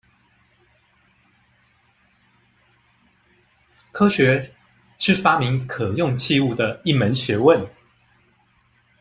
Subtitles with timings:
[3.91, 4.51] 科學
[4.97, 7.69] 是發明可用器物的一門學問